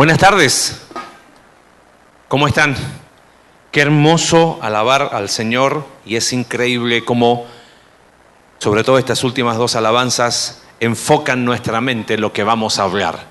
[0.00, 0.80] Buenas tardes.
[2.26, 2.74] ¿Cómo están?
[3.70, 7.46] Qué hermoso alabar al Señor y es increíble cómo,
[8.60, 13.26] sobre todo estas últimas dos alabanzas, enfocan nuestra mente en lo que vamos a hablar.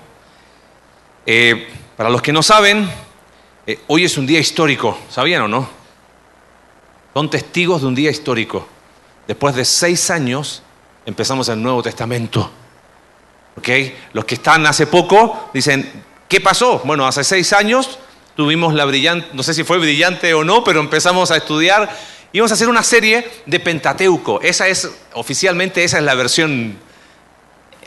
[1.26, 2.88] Eh, para los que no saben,
[3.66, 5.68] eh, hoy es un día histórico, ¿sabían o no?
[7.14, 8.68] Son testigos de un día histórico.
[9.26, 10.62] Después de seis años
[11.04, 12.48] empezamos el Nuevo Testamento.
[13.58, 13.68] ¿Ok?
[14.12, 16.80] Los que están hace poco dicen, ¿Qué pasó?
[16.84, 17.98] Bueno, hace seis años
[18.36, 21.90] tuvimos la brillante, no sé si fue brillante o no, pero empezamos a estudiar
[22.32, 24.40] y vamos a hacer una serie de Pentateuco.
[24.40, 26.78] Esa es, oficialmente, esa es la versión,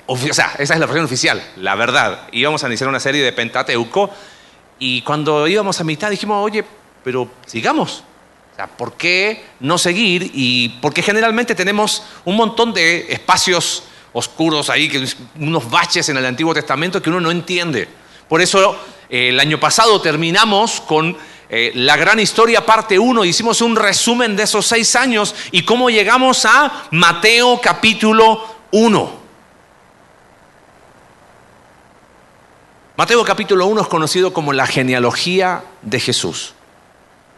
[0.07, 2.27] o sea, esa es la versión oficial, la verdad.
[2.33, 4.09] Íbamos a iniciar una serie de Pentateuco
[4.77, 6.65] y cuando íbamos a mitad dijimos, oye,
[7.01, 8.03] pero sigamos.
[8.51, 10.31] O sea, ¿por qué no seguir?
[10.33, 14.91] Y porque generalmente tenemos un montón de espacios oscuros ahí,
[15.39, 18.02] unos baches en el Antiguo Testamento que uno no entiende.
[18.33, 18.75] Por eso
[19.11, 21.15] eh, el año pasado terminamos con
[21.49, 25.91] eh, la gran historia parte 1, hicimos un resumen de esos seis años y cómo
[25.91, 29.11] llegamos a Mateo capítulo 1.
[32.95, 36.55] Mateo capítulo 1 es conocido como la genealogía de Jesús.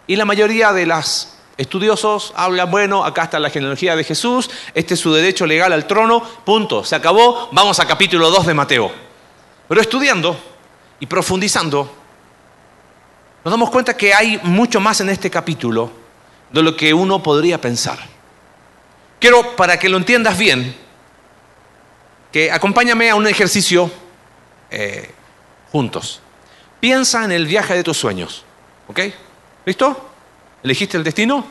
[0.08, 4.94] Y la mayoría de los estudiosos hablan, bueno, acá está la genealogía de Jesús, este
[4.94, 8.91] es su derecho legal al trono, punto, se acabó, vamos a capítulo 2 de Mateo.
[9.67, 10.55] Pero estudiando,
[10.99, 11.93] y profundizando,
[13.43, 15.91] nos damos cuenta que hay mucho más en este capítulo
[16.51, 17.99] de lo que uno podría pensar.
[19.19, 20.75] Quiero, para que lo entiendas bien,
[22.31, 23.91] que acompáñame a un ejercicio
[24.71, 25.11] eh,
[25.71, 26.21] juntos.
[26.79, 28.43] Piensa en el viaje de tus sueños,
[28.88, 28.99] ¿ok?
[29.66, 30.11] ¿Listo?
[30.63, 31.45] ¿Elegiste el destino?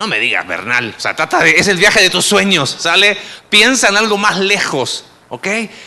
[0.00, 0.94] No me digas, Bernal.
[0.96, 3.18] O sea, trata de, es el viaje de tus sueños, ¿sale?
[3.50, 5.04] Piensa en algo más lejos.
[5.30, 5.46] ¿Ok?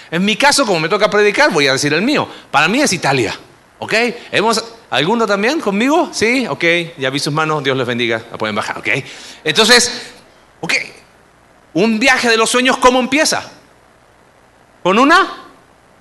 [0.10, 2.28] En mi caso, como me toca predicar, voy a decir el mío.
[2.50, 3.38] Para mí es Italia.
[3.78, 3.94] ¿Ok?
[4.32, 6.10] ¿Hemos, ¿Alguno también conmigo?
[6.14, 6.64] Sí, ok.
[6.98, 8.24] Ya vi sus manos, Dios les bendiga.
[8.32, 8.88] La pueden bajar, ¿ok?
[9.44, 10.14] Entonces,
[10.62, 10.74] ¿ok?
[11.74, 13.52] Un viaje de los sueños, ¿cómo empieza?
[14.82, 15.50] Con una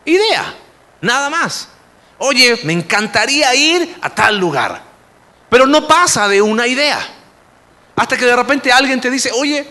[0.05, 0.55] idea,
[1.01, 1.69] nada más.
[2.19, 4.83] Oye, me encantaría ir a tal lugar.
[5.49, 7.01] Pero no pasa de una idea.
[7.97, 9.67] Hasta que de repente alguien te dice, oye,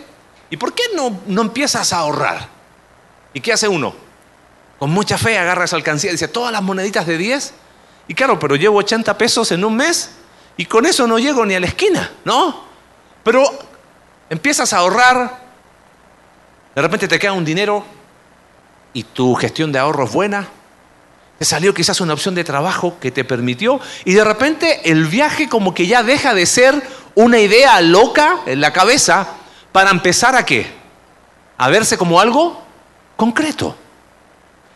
[0.50, 2.48] ¿y por qué no, no empiezas a ahorrar?
[3.34, 3.94] ¿Y qué hace uno?
[4.78, 7.54] Con mucha fe agarra esa alcancía y dice, todas las moneditas de 10.
[8.08, 10.10] Y claro, pero llevo 80 pesos en un mes
[10.56, 12.64] y con eso no llego ni a la esquina, ¿no?
[13.22, 13.44] Pero
[14.28, 15.38] empiezas a ahorrar,
[16.74, 17.84] de repente te queda un dinero
[18.92, 20.48] y tu gestión de ahorro es buena,
[21.38, 25.48] te salió quizás una opción de trabajo que te permitió y de repente el viaje
[25.48, 26.82] como que ya deja de ser
[27.14, 29.28] una idea loca en la cabeza
[29.72, 30.66] para empezar a qué?
[31.56, 32.62] A verse como algo
[33.16, 33.76] concreto.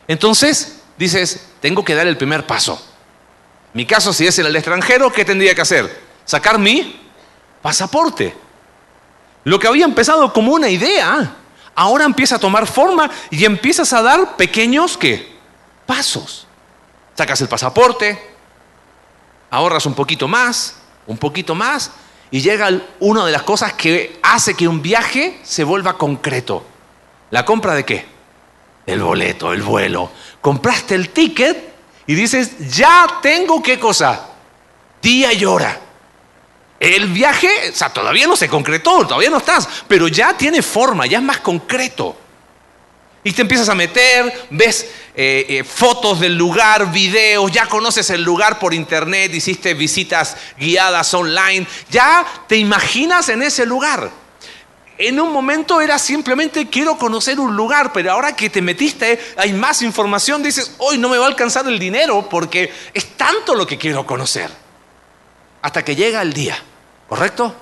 [0.09, 2.81] Entonces, dices, tengo que dar el primer paso.
[3.73, 6.03] Mi caso, si es en el extranjero, ¿qué tendría que hacer?
[6.25, 7.01] Sacar mi
[7.61, 8.35] pasaporte.
[9.45, 11.37] Lo que había empezado como una idea,
[11.75, 15.37] ahora empieza a tomar forma y empiezas a dar pequeños ¿qué?
[15.85, 16.47] pasos.
[17.15, 18.19] Sacas el pasaporte,
[19.51, 20.77] ahorras un poquito más,
[21.07, 21.91] un poquito más,
[22.31, 26.65] y llega una de las cosas que hace que un viaje se vuelva concreto.
[27.31, 28.16] ¿La compra de qué?
[28.87, 30.11] El boleto, el vuelo.
[30.41, 31.75] Compraste el ticket
[32.07, 34.29] y dices, ya tengo qué cosa,
[35.03, 35.81] día y hora.
[36.79, 41.07] El viaje, o sea, todavía no se concretó, todavía no estás, pero ya tiene forma,
[41.07, 42.17] ya es más concreto.
[43.25, 48.23] Y te empiezas a meter, ves eh, eh, fotos del lugar, videos, ya conoces el
[48.23, 54.26] lugar por internet, hiciste visitas guiadas online, ya te imaginas en ese lugar.
[54.99, 59.53] En un momento era simplemente quiero conocer un lugar, pero ahora que te metiste hay
[59.53, 63.67] más información, dices, hoy no me va a alcanzar el dinero porque es tanto lo
[63.67, 64.51] que quiero conocer.
[65.61, 66.57] Hasta que llega el día,
[67.09, 67.55] ¿correcto?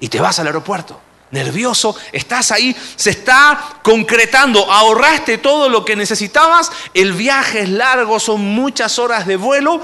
[0.00, 0.98] Y te vas al aeropuerto.
[1.30, 8.18] Nervioso, estás ahí, se está concretando, ahorraste todo lo que necesitabas, el viaje es largo,
[8.18, 9.82] son muchas horas de vuelo,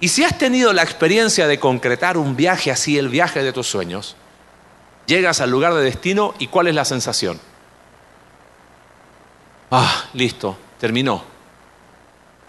[0.00, 3.66] y si has tenido la experiencia de concretar un viaje así, el viaje de tus
[3.66, 4.16] sueños,
[5.08, 7.40] Llegas al lugar de destino y ¿cuál es la sensación?
[9.70, 11.24] Ah, listo, terminó.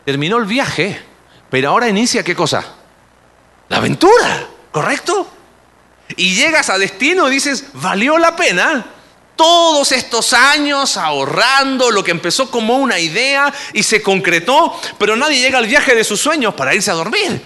[0.04, 1.02] Terminó el viaje,
[1.50, 2.66] pero ahora inicia qué cosa?
[3.70, 5.26] La aventura, ¿correcto?
[6.18, 8.86] Y llegas a destino y dices, valió la pena
[9.38, 15.40] todos estos años ahorrando lo que empezó como una idea y se concretó, pero nadie
[15.40, 17.42] llega al viaje de sus sueños para irse a dormir.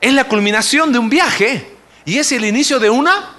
[0.00, 1.76] Es la culminación de un viaje
[2.06, 3.37] y es el inicio de una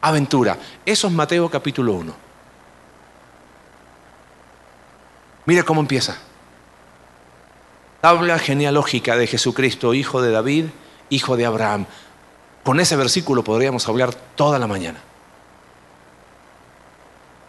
[0.00, 0.58] aventura.
[0.84, 2.14] Eso es Mateo capítulo 1.
[5.46, 6.18] Mira cómo empieza.
[8.00, 10.66] tabla genealógica de Jesucristo, hijo de David,
[11.08, 11.86] hijo de Abraham.
[12.62, 15.00] Con ese versículo podríamos hablar toda la mañana.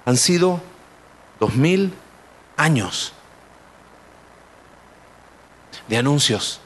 [0.06, 0.62] Han sido
[1.40, 1.94] dos mil
[2.57, 3.13] años
[5.88, 6.62] de anuncios,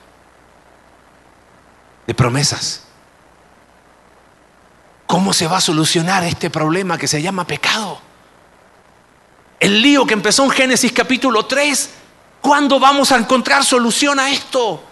[2.06, 2.83] de promesas.
[5.08, 8.00] ¿Cómo se va a solucionar este problema que se llama pecado?
[9.60, 11.90] El lío que empezó en Génesis capítulo 3,
[12.42, 14.84] ¿cuándo vamos a encontrar solución a esto?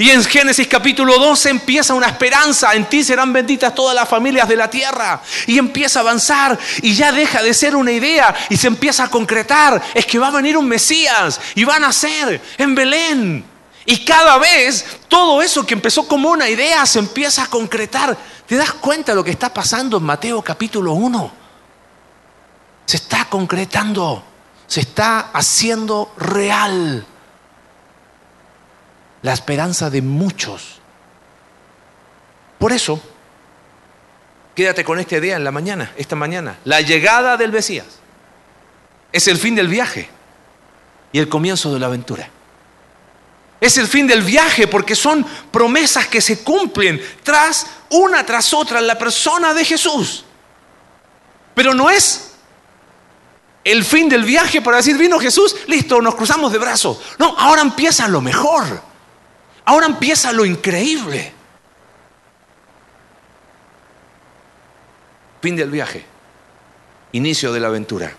[0.00, 4.48] Y en Génesis capítulo 12 empieza una esperanza, en ti serán benditas todas las familias
[4.48, 5.20] de la tierra.
[5.46, 9.10] Y empieza a avanzar y ya deja de ser una idea y se empieza a
[9.10, 9.82] concretar.
[9.92, 13.44] Es que va a venir un Mesías y va a nacer en Belén.
[13.84, 18.16] Y cada vez todo eso que empezó como una idea se empieza a concretar.
[18.50, 21.32] ¿Te das cuenta de lo que está pasando en Mateo capítulo 1?
[22.84, 24.24] Se está concretando,
[24.66, 27.06] se está haciendo real
[29.22, 30.80] la esperanza de muchos.
[32.58, 33.00] Por eso,
[34.56, 36.58] quédate con esta idea en la mañana, esta mañana.
[36.64, 38.00] La llegada del Mesías
[39.12, 40.08] es el fin del viaje
[41.12, 42.28] y el comienzo de la aventura.
[43.60, 48.78] Es el fin del viaje porque son promesas que se cumplen tras una tras otra
[48.78, 50.24] en la persona de Jesús.
[51.54, 52.32] Pero no es
[53.64, 56.98] el fin del viaje para decir, vino Jesús, listo, nos cruzamos de brazos.
[57.18, 58.82] No, ahora empieza lo mejor.
[59.66, 61.32] Ahora empieza lo increíble.
[65.42, 66.04] Fin del viaje.
[67.12, 68.12] Inicio de la aventura.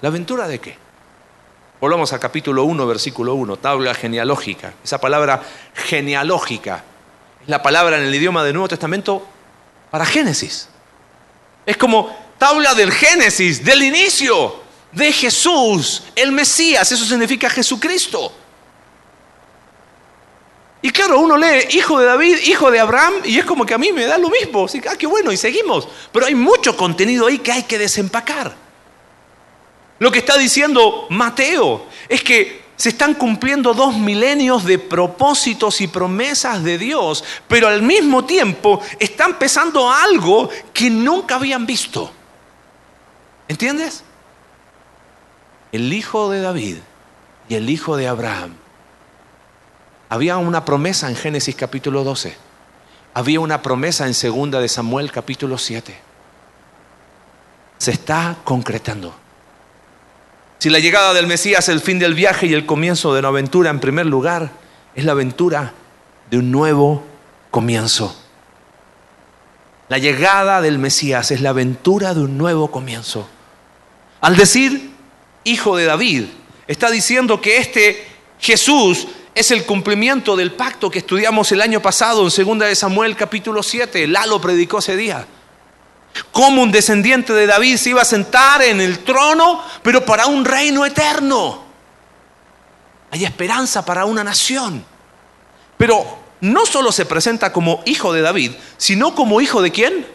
[0.00, 0.81] ¿La aventura de qué?
[1.82, 4.72] Volvamos al capítulo 1, versículo 1, tabla genealógica.
[4.84, 5.42] Esa palabra
[5.74, 6.84] genealógica
[7.42, 9.26] es la palabra en el idioma del Nuevo Testamento
[9.90, 10.68] para Génesis.
[11.66, 14.60] Es como tabla del Génesis, del inicio
[14.92, 16.92] de Jesús, el Mesías.
[16.92, 18.32] Eso significa Jesucristo.
[20.82, 23.78] Y claro, uno lee hijo de David, hijo de Abraham, y es como que a
[23.78, 24.66] mí me da lo mismo.
[24.66, 25.88] Así que, ah, qué bueno, y seguimos.
[26.12, 28.61] Pero hay mucho contenido ahí que hay que desempacar.
[30.02, 35.86] Lo que está diciendo Mateo es que se están cumpliendo dos milenios de propósitos y
[35.86, 42.10] promesas de Dios, pero al mismo tiempo está empezando algo que nunca habían visto.
[43.46, 44.02] ¿Entiendes?
[45.70, 46.78] El hijo de David
[47.48, 48.56] y el hijo de Abraham
[50.08, 52.36] había una promesa en Génesis capítulo 12.
[53.14, 55.96] Había una promesa en segunda de Samuel capítulo 7.
[57.78, 59.21] Se está concretando.
[60.62, 63.30] Si la llegada del Mesías es el fin del viaje y el comienzo de una
[63.30, 64.52] aventura, en primer lugar,
[64.94, 65.74] es la aventura
[66.30, 67.02] de un nuevo
[67.50, 68.16] comienzo.
[69.88, 73.28] La llegada del Mesías es la aventura de un nuevo comienzo.
[74.20, 74.92] Al decir
[75.42, 76.26] hijo de David,
[76.68, 78.06] está diciendo que este
[78.38, 83.16] Jesús es el cumplimiento del pacto que estudiamos el año pasado en 2 de Samuel
[83.16, 84.06] capítulo 7.
[84.06, 85.26] Lalo predicó ese día.
[86.30, 90.44] Cómo un descendiente de David se iba a sentar en el trono, pero para un
[90.44, 91.62] reino eterno.
[93.10, 94.84] Hay esperanza para una nación.
[95.76, 100.06] Pero no solo se presenta como hijo de David, sino como hijo de quién?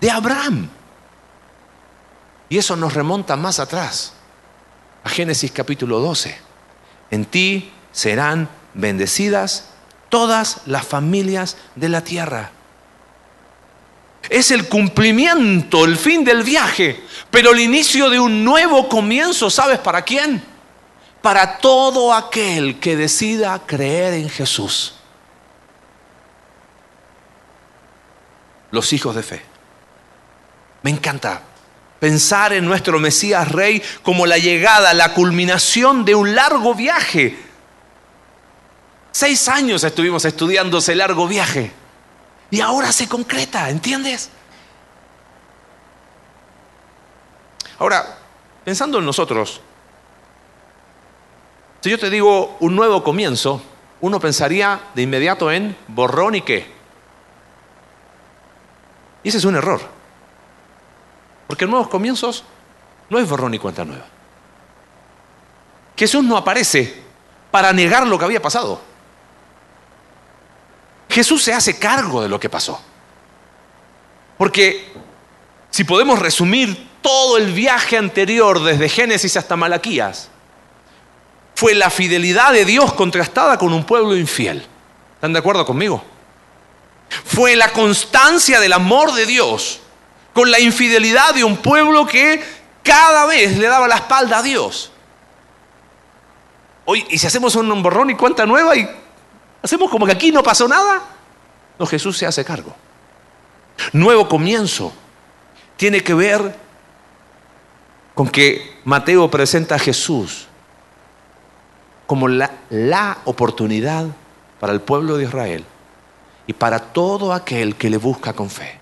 [0.00, 0.68] De Abraham.
[2.48, 4.14] Y eso nos remonta más atrás,
[5.04, 6.38] a Génesis capítulo 12.
[7.10, 9.66] En ti serán bendecidas
[10.08, 12.52] todas las familias de la tierra.
[14.28, 19.78] Es el cumplimiento, el fin del viaje, pero el inicio de un nuevo comienzo, ¿sabes
[19.78, 20.42] para quién?
[21.22, 24.94] Para todo aquel que decida creer en Jesús.
[28.70, 29.42] Los hijos de fe.
[30.82, 31.42] Me encanta
[31.98, 37.48] pensar en nuestro Mesías Rey como la llegada, la culminación de un largo viaje
[39.18, 41.72] Seis años estuvimos estudiando ese largo viaje.
[42.50, 44.30] Y ahora se concreta, ¿entiendes?
[47.78, 48.18] Ahora,
[48.64, 49.60] pensando en nosotros,
[51.80, 53.62] si yo te digo un nuevo comienzo,
[54.00, 56.72] uno pensaría de inmediato en borrón y qué.
[59.22, 59.80] Y ese es un error.
[61.46, 62.44] Porque nuevos comienzos
[63.10, 64.06] no es borrón y cuenta nueva.
[65.96, 67.02] Jesús no aparece
[67.50, 68.80] para negar lo que había pasado.
[71.08, 72.80] Jesús se hace cargo de lo que pasó.
[74.36, 74.92] Porque
[75.70, 80.30] si podemos resumir todo el viaje anterior desde Génesis hasta Malaquías,
[81.54, 84.64] fue la fidelidad de Dios contrastada con un pueblo infiel.
[85.14, 86.04] ¿Están de acuerdo conmigo?
[87.24, 89.80] Fue la constancia del amor de Dios
[90.32, 92.42] con la infidelidad de un pueblo que
[92.84, 94.92] cada vez le daba la espalda a Dios.
[96.84, 98.88] Oye, ¿y si hacemos un borrón y cuenta nueva y
[99.62, 101.02] hacemos como que aquí no pasó nada?
[101.78, 102.74] No, Jesús se hace cargo.
[103.92, 104.92] Nuevo comienzo
[105.76, 106.54] tiene que ver
[108.14, 110.46] con que Mateo presenta a Jesús
[112.06, 114.06] como la, la, oportunidad
[114.58, 115.64] para el pueblo de Israel
[116.46, 118.80] y para todo aquel que le busca con fe.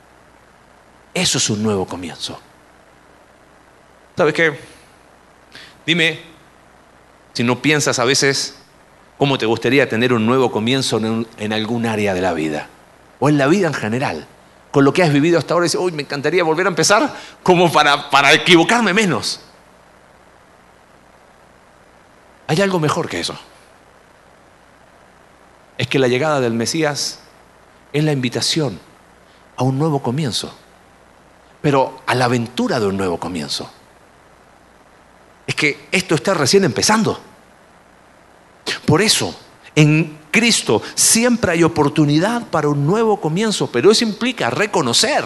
[1.12, 2.40] Eso es un nuevo comienzo.
[4.16, 4.58] ¿Sabes qué?
[5.84, 6.20] Dime
[7.34, 8.56] si no piensas a veces
[9.18, 12.68] cómo te gustaría tener un nuevo comienzo en, algún área de la vida
[13.18, 14.26] o en la vida en general
[14.70, 17.72] con lo que has vivido hasta ahora dices, uy, me encantaría volver a empezar como
[17.72, 19.40] para, para equivocarme menos.
[22.46, 23.38] Hay algo mejor que eso.
[25.78, 27.20] Es que la llegada del Mesías
[27.94, 28.78] es la invitación
[29.56, 30.54] a un nuevo comienzo,
[31.62, 33.70] pero a la aventura de un nuevo comienzo.
[35.46, 37.18] Es que esto está recién empezando.
[38.84, 39.38] Por eso,
[39.74, 45.24] en Cristo siempre hay oportunidad para un nuevo comienzo, pero eso implica reconocer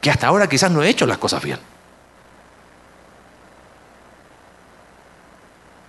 [0.00, 1.58] que hasta ahora quizás no he hecho las cosas bien.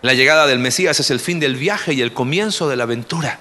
[0.02, 3.40] La llegada del Mesías es el fin del viaje y el comienzo de la aventura.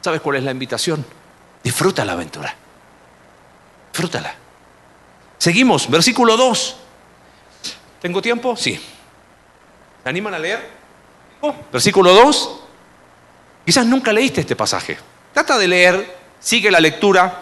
[0.00, 1.04] ¿Sabes cuál es la invitación?
[1.62, 2.54] Disfruta la aventura.
[3.92, 4.34] Disfrútala.
[5.38, 6.76] Seguimos, versículo 2.
[8.00, 8.56] ¿Tengo tiempo?
[8.56, 8.80] Sí.
[10.04, 10.79] ¿Me animan a leer?
[11.72, 12.50] Versículo 2.
[13.64, 14.98] Quizás nunca leíste este pasaje.
[15.32, 17.38] Trata de leer, sigue la lectura.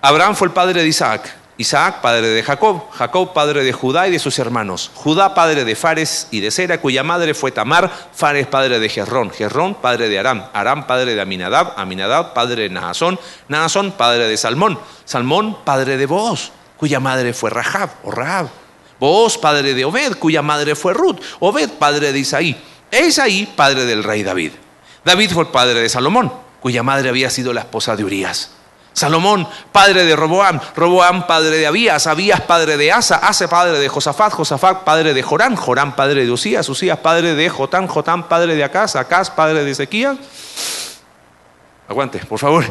[0.00, 1.38] Abraham fue el padre de Isaac.
[1.58, 5.74] Isaac, padre de Jacob, Jacob, padre de Judá y de sus hermanos, Judá, padre de
[5.74, 10.20] Fares y de Sera, cuya madre fue Tamar, Fares, padre de Gerrón, Gerrón, padre de
[10.20, 15.96] Aram, Aram, padre de Aminadab, Aminadab, padre de Nahasón, Nahasón, padre de Salmón, Salmón, padre
[15.96, 18.46] de Booz, cuya madre fue Rahab o Rahab,
[19.00, 22.56] Booz, padre de Obed, cuya madre fue Ruth, Obed, padre de Isaí,
[22.90, 24.52] e Isaí, padre del rey David.
[25.04, 28.52] David fue el padre de Salomón, cuya madre había sido la esposa de Urias.
[28.98, 33.88] Salomón, padre de Roboam, Roboam, padre de Abías, Abías, padre de Asa, Asa, padre de
[33.88, 38.56] Josafat, Josafat, padre de Jorán, Jorán, padre de Usías, Usías, padre de Jotán, Jotán, padre
[38.56, 40.16] de Acaz, Acaz, padre de Ezequías.
[41.88, 42.64] Aguante, por favor.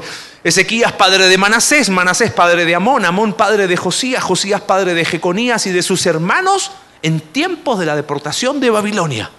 [0.44, 5.06] Ezequías, padre de Manasés, Manasés, padre de Amón, Amón, padre de Josías, Josías, padre de
[5.06, 6.72] Jeconías y de sus hermanos
[7.02, 9.32] en tiempos de la deportación de Babilonia.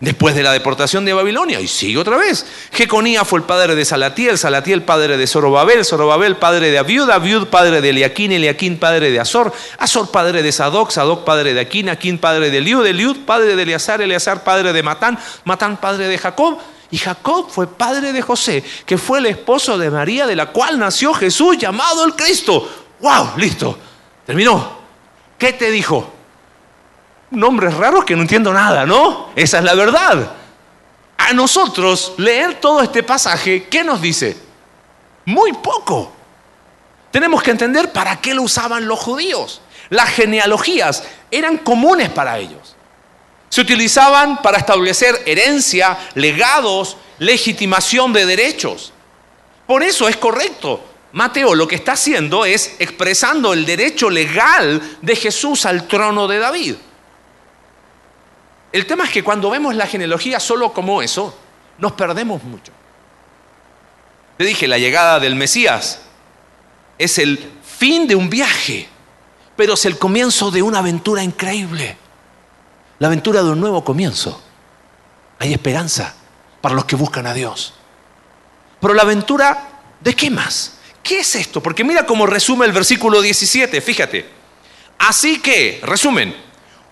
[0.00, 2.44] Después de la deportación de Babilonia, y sigue otra vez.
[2.72, 7.46] Jeconía fue el padre de Salatiel, Salatiel padre de Zorobabel, Zorobabel padre de Abiud, Abiud
[7.46, 11.88] padre de Eliaquín, Eliaquín padre de Azor, Azor padre de Sadoc, Sadoc padre de Aquín,
[11.88, 16.18] Aquín padre de Eliud, Eliud padre de Eleazar, Eleazar padre de Matán, Matán padre de
[16.18, 16.58] Jacob,
[16.90, 20.78] y Jacob fue padre de José, que fue el esposo de María, de la cual
[20.78, 22.68] nació Jesús llamado el Cristo.
[23.00, 23.30] ¡Wow!
[23.36, 23.78] Listo.
[24.26, 24.78] Terminó.
[25.38, 26.13] ¿Qué te dijo?
[27.30, 29.30] Nombres raros que no entiendo nada, ¿no?
[29.36, 30.32] Esa es la verdad.
[31.16, 34.36] A nosotros leer todo este pasaje, ¿qué nos dice?
[35.24, 36.12] Muy poco.
[37.10, 39.60] Tenemos que entender para qué lo usaban los judíos.
[39.90, 42.74] Las genealogías eran comunes para ellos.
[43.48, 48.92] Se utilizaban para establecer herencia, legados, legitimación de derechos.
[49.66, 50.82] Por eso es correcto.
[51.12, 56.38] Mateo lo que está haciendo es expresando el derecho legal de Jesús al trono de
[56.40, 56.74] David.
[58.74, 61.32] El tema es que cuando vemos la genealogía solo como eso,
[61.78, 62.72] nos perdemos mucho.
[64.36, 66.00] Te dije, la llegada del Mesías
[66.98, 68.88] es el fin de un viaje,
[69.54, 71.96] pero es el comienzo de una aventura increíble.
[72.98, 74.42] La aventura de un nuevo comienzo.
[75.38, 76.12] Hay esperanza
[76.60, 77.74] para los que buscan a Dios.
[78.80, 79.68] Pero la aventura,
[80.00, 80.78] ¿de qué más?
[81.00, 81.62] ¿Qué es esto?
[81.62, 84.28] Porque mira cómo resume el versículo 17, fíjate.
[84.98, 86.34] Así que, resumen,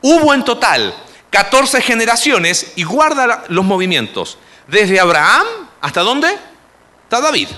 [0.00, 0.94] hubo en total
[1.32, 4.36] 14 generaciones y guarda los movimientos.
[4.68, 5.46] Desde Abraham
[5.80, 6.28] hasta dónde?
[7.04, 7.48] Hasta David.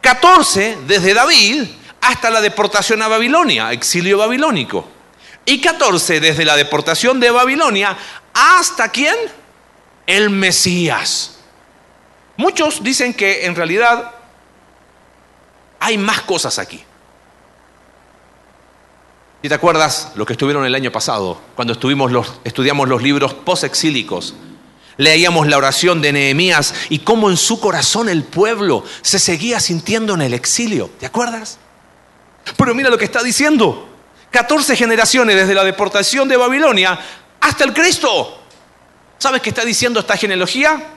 [0.00, 1.64] 14 desde David
[2.00, 4.88] hasta la deportación a Babilonia, exilio babilónico.
[5.44, 7.96] Y 14 desde la deportación de Babilonia
[8.32, 9.16] hasta quién?
[10.06, 11.38] El Mesías.
[12.36, 14.12] Muchos dicen que en realidad
[15.80, 16.84] hay más cosas aquí.
[19.44, 23.34] Si te acuerdas lo que estuvieron el año pasado, cuando estuvimos los, estudiamos los libros
[23.34, 24.32] posexílicos,
[24.96, 30.14] leíamos la oración de Nehemías y cómo en su corazón el pueblo se seguía sintiendo
[30.14, 30.88] en el exilio.
[30.98, 31.58] ¿Te acuerdas?
[32.56, 33.86] Pero mira lo que está diciendo.
[34.30, 36.98] 14 generaciones desde la deportación de Babilonia
[37.38, 38.38] hasta el Cristo.
[39.18, 40.88] ¿Sabes qué está diciendo esta genealogía?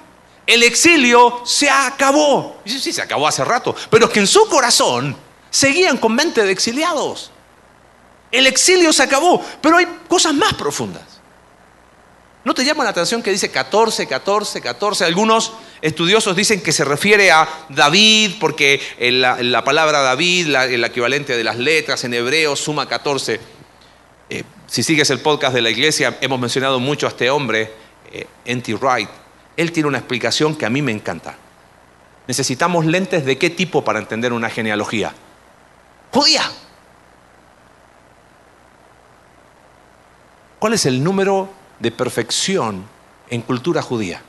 [0.45, 2.61] El exilio se acabó.
[2.63, 3.75] Sí, sí, se acabó hace rato.
[3.89, 5.17] Pero es que en su corazón
[5.49, 7.31] seguían con mente de exiliados.
[8.31, 11.17] El exilio se acabó, pero hay cosas más profundas.
[12.47, 15.03] ¿No te llama la atención que dice 14, 14, 14?
[15.03, 21.43] Algunos estudiosos dicen que se refiere a David, porque la, palabra David, el equivalente de
[21.43, 23.41] las letras en hebreo, suma 14.
[24.29, 27.73] Eh, si sigues el podcast de la iglesia, hemos mencionado mucho a este hombre,
[28.13, 28.27] eh.
[28.79, 29.09] Wright.
[29.57, 31.35] Él tiene una explicación que a mí me encanta.
[32.27, 35.13] Necesitamos lentes de qué tipo para entender una genealogía.
[36.11, 36.49] Judía.
[40.59, 41.49] ¿Cuál es el número
[41.79, 42.85] de perfección
[43.29, 44.21] en cultura judía?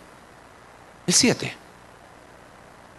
[1.07, 1.57] El 7.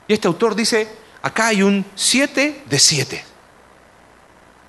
[0.08, 0.88] Y este autor dice,
[1.22, 3.24] acá hay un 7 de 7.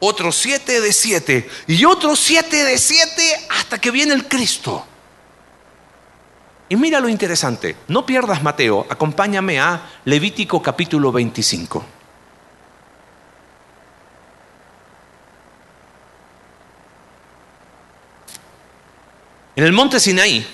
[0.01, 1.51] Otro 7 de 7.
[1.69, 4.85] Y otro 7 de 7 hasta que viene el Cristo.
[6.69, 11.85] Y mira lo interesante, no pierdas Mateo, acompáñame a Levítico capítulo 25.
[19.61, 20.47] En el monte Sinaí,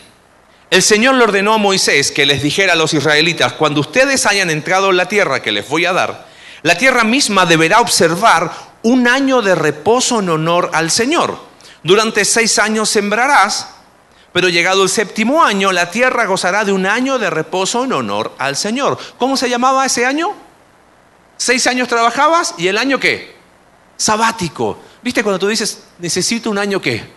[0.69, 4.51] el Señor le ordenó a Moisés que les dijera a los israelitas, cuando ustedes hayan
[4.51, 6.27] entrado en la tierra que les voy a dar,
[6.65, 8.51] la tierra misma deberá observar
[8.83, 11.39] un año de reposo en honor al Señor.
[11.85, 13.69] Durante seis años sembrarás,
[14.33, 18.35] pero llegado el séptimo año, la tierra gozará de un año de reposo en honor
[18.39, 18.99] al Señor.
[19.19, 20.35] ¿Cómo se llamaba ese año?
[21.37, 23.37] Seis años trabajabas y el año qué?
[23.97, 24.81] Sabático.
[25.01, 27.16] ¿Viste cuando tú dices, necesito un año qué?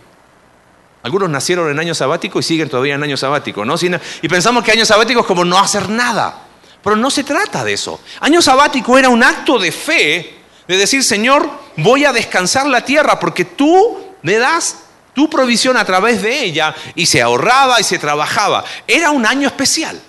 [1.02, 3.74] Algunos nacieron en año sabático y siguen todavía en año sabático, ¿no?
[4.22, 6.42] Y pensamos que año sabático es como no hacer nada.
[6.82, 8.00] Pero no se trata de eso.
[8.20, 10.34] Año sabático era un acto de fe,
[10.66, 14.76] de decir, Señor, voy a descansar la tierra porque tú me das
[15.14, 18.64] tu provisión a través de ella y se ahorraba y se trabajaba.
[18.86, 20.00] Era un año especial.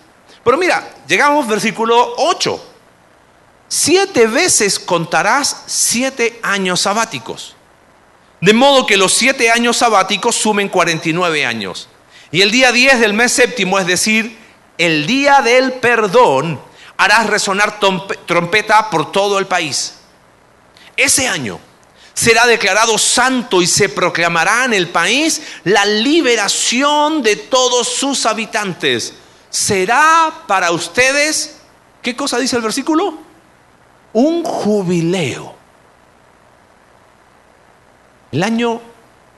[0.43, 2.67] Pero mira, llegamos versículo 8.
[3.67, 7.55] Siete veces contarás siete años sabáticos.
[8.41, 11.87] De modo que los siete años sabáticos sumen 49 años.
[12.31, 14.35] Y el día 10 del mes séptimo, es decir,
[14.79, 16.59] el día del perdón,
[16.97, 17.79] harás resonar
[18.25, 19.93] trompeta por todo el país.
[20.97, 21.59] Ese año
[22.15, 29.13] será declarado santo y se proclamará en el país la liberación de todos sus habitantes.
[29.51, 31.57] Será para ustedes,
[32.01, 33.19] ¿qué cosa dice el versículo?
[34.13, 35.60] Un jubileo
[38.31, 38.81] el año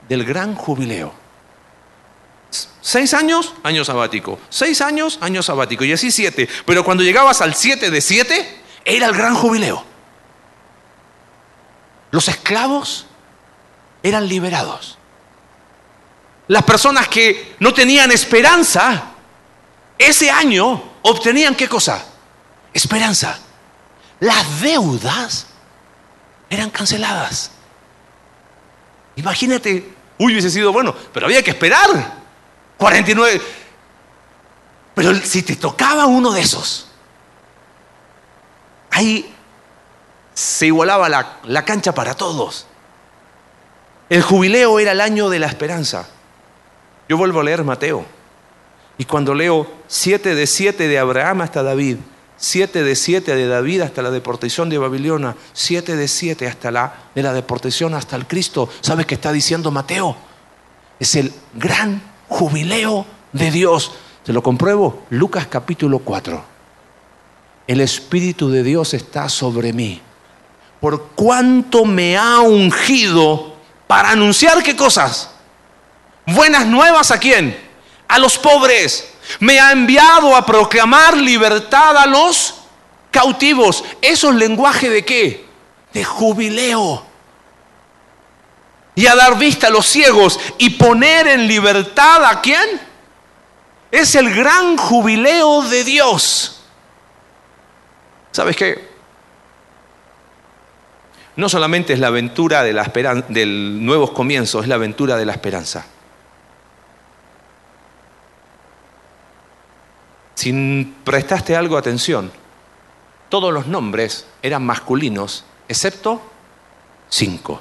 [0.08, 1.12] del gran jubileo.
[2.80, 4.38] Seis años, año sabático.
[4.50, 5.84] Seis años, año sabático.
[5.84, 6.48] Y así siete.
[6.66, 9.84] Pero cuando llegabas al siete de siete, era el gran jubileo.
[12.10, 13.06] Los esclavos
[14.02, 14.98] eran liberados.
[16.46, 19.14] Las personas que no tenían esperanza,
[19.98, 22.04] ese año obtenían qué cosa?
[22.72, 23.38] Esperanza.
[24.20, 25.46] Las deudas
[26.50, 27.50] eran canceladas.
[29.24, 31.88] Imagínate, uy, hubiese sido bueno, pero había que esperar.
[32.76, 33.40] 49.
[34.94, 36.88] Pero si te tocaba uno de esos,
[38.90, 39.34] ahí
[40.34, 42.66] se igualaba la, la cancha para todos.
[44.10, 46.06] El jubileo era el año de la esperanza.
[47.08, 48.04] Yo vuelvo a leer Mateo.
[48.98, 51.96] Y cuando leo siete de siete de Abraham hasta David,
[52.46, 55.34] Siete de siete de David hasta la deportación de Babilonia.
[55.54, 58.68] Siete de siete hasta la, de la deportación hasta el Cristo.
[58.82, 60.14] ¿Sabes qué está diciendo Mateo?
[61.00, 63.92] Es el gran jubileo de Dios.
[64.22, 65.04] Te lo compruebo.
[65.08, 66.44] Lucas capítulo 4.
[67.66, 70.02] El Espíritu de Dios está sobre mí.
[70.82, 73.54] Por cuanto me ha ungido
[73.86, 75.30] para anunciar qué cosas.
[76.26, 77.58] Buenas nuevas a quién?
[78.06, 82.54] A los pobres me ha enviado a proclamar libertad a los
[83.10, 83.84] cautivos.
[84.02, 85.46] ¿Eso es lenguaje de qué?
[85.92, 87.04] De jubileo.
[88.96, 92.80] Y a dar vista a los ciegos y poner en libertad a quién?
[93.90, 96.62] Es el gran jubileo de Dios.
[98.30, 98.88] ¿Sabes qué?
[101.36, 102.84] No solamente es la aventura de la
[103.28, 105.86] del nuevos comienzos, es la aventura de la esperanza.
[110.34, 112.30] Si prestaste algo atención,
[113.28, 116.20] todos los nombres eran masculinos, excepto
[117.08, 117.60] cinco.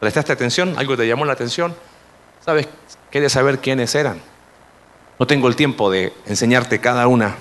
[0.00, 0.74] ¿Prestaste atención?
[0.78, 1.74] ¿Algo te llamó la atención?
[2.44, 2.68] ¿Sabes?
[3.10, 4.20] ¿Quieres saber quiénes eran?
[5.18, 7.36] No tengo el tiempo de enseñarte cada una.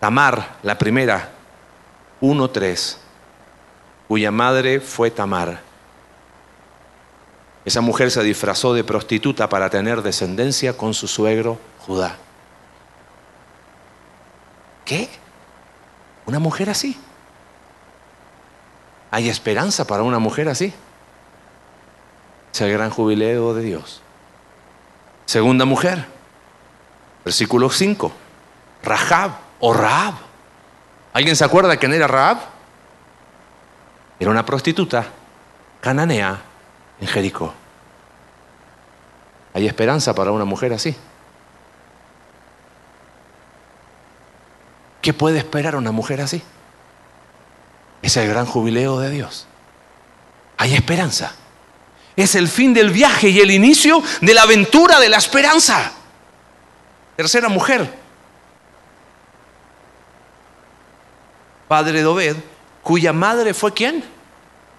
[0.00, 1.30] Tamar, la primera,
[2.20, 2.96] 1.3,
[4.08, 5.60] cuya madre fue Tamar.
[7.64, 12.18] Esa mujer se disfrazó de prostituta para tener descendencia con su suegro Judá.
[14.84, 15.08] ¿Qué?
[16.26, 16.98] ¿Una mujer así?
[19.10, 20.72] ¿Hay esperanza para una mujer así?
[22.52, 24.02] Es el gran jubileo de Dios.
[25.26, 26.06] Segunda mujer,
[27.24, 28.12] versículo 5,
[28.82, 30.14] Rahab o Rahab.
[31.12, 32.38] ¿Alguien se acuerda quién era Rahab?
[34.18, 35.06] Era una prostituta
[35.80, 36.40] cananea
[37.00, 37.54] en Jericó.
[39.54, 40.96] ¿Hay esperanza para una mujer así?
[45.04, 46.42] ¿Qué puede esperar una mujer así?
[48.00, 49.46] Es el gran jubileo de Dios.
[50.56, 51.34] Hay esperanza.
[52.16, 55.92] Es el fin del viaje y el inicio de la aventura de la esperanza.
[57.16, 57.94] Tercera mujer.
[61.68, 62.36] Padre de Obed,
[62.82, 64.02] cuya madre fue quién?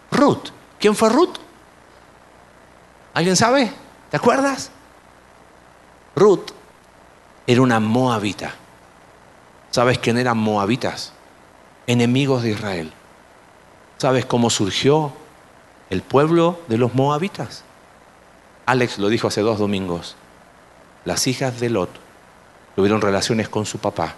[0.10, 0.50] Ruth.
[0.80, 1.36] ¿Quién fue Ruth?
[3.14, 3.72] ¿Alguien sabe?
[4.10, 4.72] ¿Te acuerdas?
[6.16, 6.50] Ruth
[7.46, 8.56] era una moabita.
[9.76, 11.12] ¿Sabes quién eran moabitas?
[11.86, 12.94] Enemigos de Israel.
[13.98, 15.12] ¿Sabes cómo surgió
[15.90, 17.66] el pueblo de los moabitas?
[18.66, 20.16] Alex lo dijo hace dos domingos.
[21.04, 21.90] Las hijas de Lot
[22.78, 24.16] tuvieron relaciones con su papá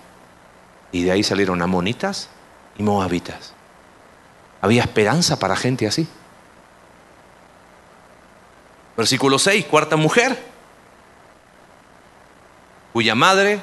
[0.91, 2.29] y de ahí salieron amonitas
[2.77, 3.53] y moabitas.
[4.61, 6.07] Había esperanza para gente así.
[8.95, 10.37] Versículo 6, cuarta mujer,
[12.93, 13.59] cuya madre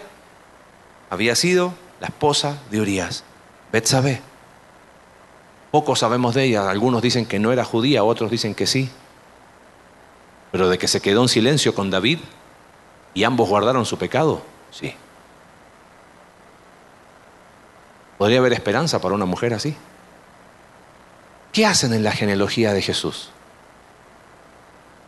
[1.09, 3.25] había sido la esposa de Urias,
[3.73, 4.21] Betsabé.
[5.71, 8.91] Poco sabemos de ella, algunos dicen que no era judía, otros dicen que sí.
[10.53, 12.19] Pero de que se quedó en silencio con David
[13.15, 14.95] y ambos guardaron su pecado, sí.
[18.19, 19.75] ¿Podría haber esperanza para una mujer así?
[21.55, 23.31] ¿Qué hacen en la genealogía de Jesús?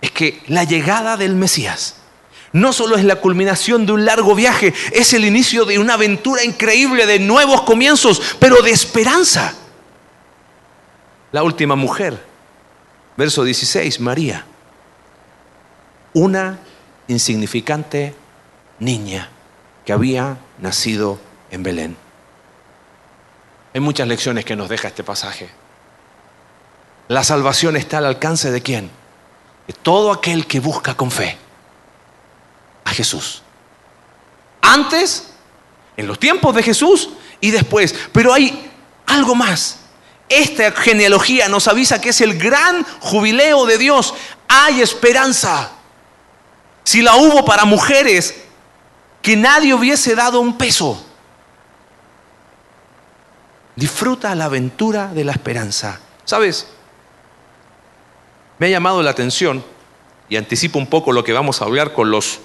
[0.01, 1.97] Es que la llegada del Mesías
[2.53, 6.45] no solo es la culminación de un largo viaje, es el inicio de una aventura
[6.45, 9.55] increíble de nuevos comienzos, pero de esperanza
[11.33, 12.23] la última mujer.
[13.17, 14.45] Verso 16, María,
[16.13, 16.59] una
[17.09, 18.15] insignificante
[18.79, 19.31] niña
[19.85, 21.19] que había nacido
[21.51, 21.97] en Belén.
[23.75, 25.49] Hay muchas lecciones que nos deja este pasaje.
[27.09, 28.91] La salvación está al alcance de quién?
[29.67, 31.39] De todo aquel que busca con fe
[32.87, 33.43] a Jesús.
[34.63, 35.29] Antes,
[35.97, 37.95] en los tiempos de Jesús y después.
[38.13, 38.71] Pero hay
[39.07, 39.81] algo más.
[40.29, 44.15] Esta genealogía nos avisa que es el gran jubileo de Dios.
[44.49, 45.73] Hay esperanza.
[46.85, 48.37] Si la hubo para mujeres,
[49.21, 51.05] que nadie hubiese dado un peso.
[53.75, 56.01] Disfruta la aventura de la esperanza.
[56.25, 56.69] ¿Sabes?
[58.59, 59.65] Me ha llamado la atención,
[60.29, 62.41] y anticipo un poco lo que vamos a hablar con los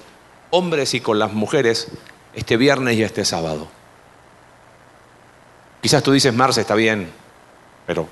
[0.52, 1.88] hombres y con las mujeres
[2.34, 3.68] este viernes y este sábado.
[5.82, 7.12] Quizás tú dices, Marce, está bien,
[7.88, 8.08] pero,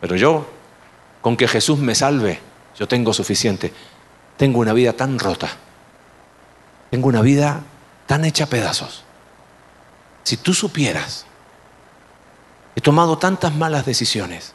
[0.00, 0.46] pero yo,
[1.20, 2.38] con que Jesús me salve,
[2.78, 3.72] yo tengo suficiente.
[4.36, 5.48] Tengo una vida tan rota.
[6.90, 7.62] Tengo una vida
[8.06, 9.04] tan hecha a pedazos.
[10.22, 11.26] Si tú supieras,
[12.76, 14.52] he tomado tantas malas decisiones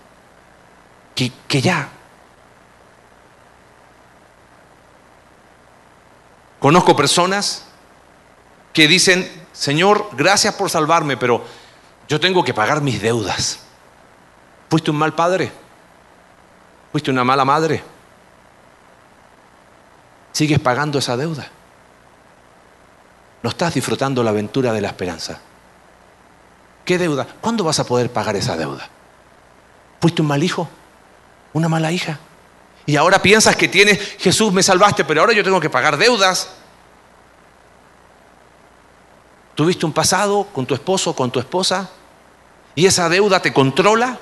[1.16, 1.90] que, que ya
[6.60, 7.66] conozco personas
[8.74, 11.44] que dicen, Señor, gracias por salvarme, pero
[12.08, 13.60] yo tengo que pagar mis deudas.
[14.70, 15.52] ¿Fuiste un mal padre?
[16.92, 17.84] ¿Fuiste una mala madre?
[20.32, 21.48] ¿Sigues pagando esa deuda?
[23.42, 25.40] ¿No estás disfrutando la aventura de la esperanza?
[26.86, 27.28] ¿Qué deuda?
[27.42, 28.88] ¿Cuándo vas a poder pagar esa deuda?
[30.02, 30.68] ¿Fuiste un mal hijo?
[31.54, 32.20] ¿Una mala hija?
[32.90, 36.50] Y ahora piensas que tienes, Jesús me salvaste, pero ahora yo tengo que pagar deudas.
[39.54, 41.88] ¿Tuviste un pasado con tu esposo, con tu esposa?
[42.74, 44.18] ¿Y esa deuda te controla?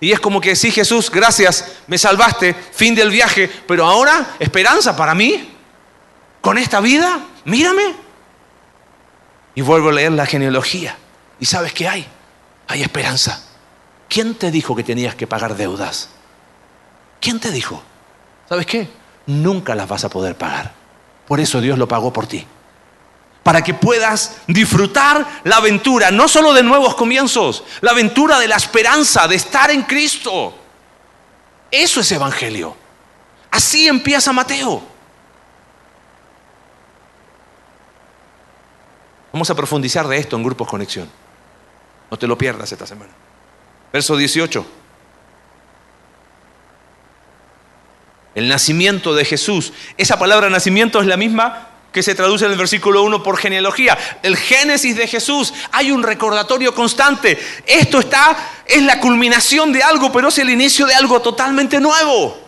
[0.00, 4.96] Y es como que sí, Jesús, gracias, me salvaste, fin del viaje, pero ahora esperanza
[4.96, 5.54] para mí,
[6.40, 7.94] con esta vida, mírame.
[9.54, 10.96] Y vuelvo a leer la genealogía.
[11.38, 12.06] ¿Y sabes qué hay?
[12.68, 13.44] Hay esperanza.
[14.08, 16.08] ¿Quién te dijo que tenías que pagar deudas?
[17.22, 17.82] ¿Quién te dijo?
[18.48, 18.90] ¿Sabes qué?
[19.26, 20.74] Nunca las vas a poder pagar.
[21.26, 22.46] Por eso Dios lo pagó por ti
[23.42, 28.56] para que puedas disfrutar la aventura, no solo de nuevos comienzos, la aventura de la
[28.56, 30.54] esperanza, de estar en Cristo.
[31.70, 32.76] Eso es Evangelio.
[33.50, 34.82] Así empieza Mateo.
[39.32, 41.10] Vamos a profundizar de esto en Grupos Conexión.
[42.10, 43.12] No te lo pierdas esta semana.
[43.92, 44.81] Verso 18.
[48.34, 49.72] El nacimiento de Jesús.
[49.96, 53.98] Esa palabra nacimiento es la misma que se traduce en el versículo 1 por genealogía.
[54.22, 57.38] El génesis de Jesús, hay un recordatorio constante.
[57.66, 62.38] Esto está, es la culminación de algo, pero es el inicio de algo totalmente nuevo.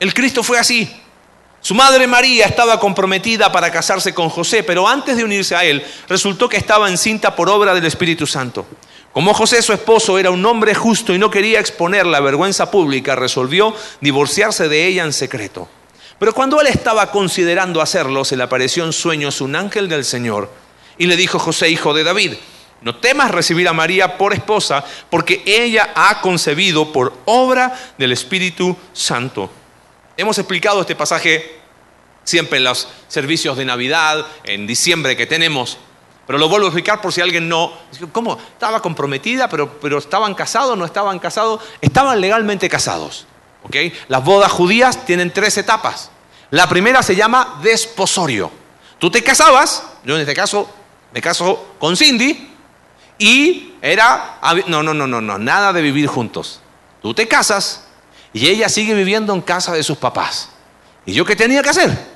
[0.00, 1.00] El Cristo fue así.
[1.60, 5.82] Su madre María estaba comprometida para casarse con José, pero antes de unirse a él,
[6.08, 8.66] resultó que estaba encinta por obra del Espíritu Santo.
[9.14, 13.14] Como José, su esposo, era un hombre justo y no quería exponer la vergüenza pública,
[13.14, 15.68] resolvió divorciarse de ella en secreto.
[16.18, 20.50] Pero cuando él estaba considerando hacerlo, se le apareció en sueños un ángel del Señor
[20.98, 22.32] y le dijo, José, hijo de David,
[22.80, 28.76] no temas recibir a María por esposa, porque ella ha concebido por obra del Espíritu
[28.92, 29.48] Santo.
[30.16, 31.60] Hemos explicado este pasaje
[32.24, 35.78] siempre en los servicios de Navidad, en diciembre que tenemos,
[36.26, 37.72] pero lo vuelvo a explicar por si alguien no...
[38.12, 38.38] ¿Cómo?
[38.38, 43.26] Estaba comprometida, pero, pero estaban casados, no estaban casados, estaban legalmente casados.
[44.08, 46.10] Las bodas judías tienen tres etapas.
[46.50, 48.50] La primera se llama desposorio.
[48.98, 50.68] Tú te casabas, yo en este caso
[51.12, 52.52] me caso con Cindy,
[53.18, 56.60] y era, no, no, no, no, no, nada de vivir juntos.
[57.02, 57.84] Tú te casas
[58.32, 60.50] y ella sigue viviendo en casa de sus papás.
[61.06, 62.14] ¿Y yo qué tenía que hacer?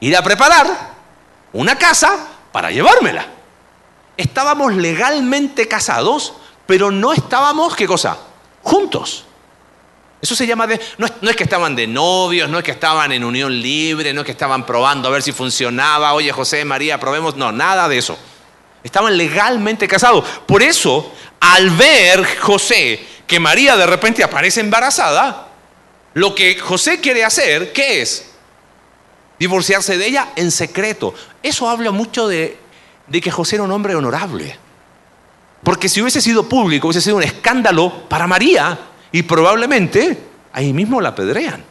[0.00, 0.94] Ir a preparar
[1.52, 3.26] una casa para llevármela.
[4.16, 6.32] Estábamos legalmente casados,
[6.64, 8.16] pero no estábamos, ¿qué cosa?
[8.62, 9.26] Juntos.
[10.22, 10.80] Eso se llama de...
[10.96, 14.24] No es, que estaban de novios, no es que estaban en unión libre, no es
[14.24, 18.16] que estaban probando a ver si funcionaba, oye José, María, probemos, no, nada de eso.
[18.82, 20.24] Estaban legalmente casados.
[20.46, 25.48] Por eso, al ver José que María de repente aparece embarazada,
[26.14, 28.30] lo que José quiere hacer, ¿qué es?
[29.38, 31.12] Divorciarse de ella en secreto.
[31.46, 32.58] Eso habla mucho de,
[33.08, 34.58] que José era un hombre honorable.
[35.62, 38.76] Porque si hubiese sido público, hubiese sido un escándalo para María
[39.12, 41.62] y probablemente ahí mismo la apedrean.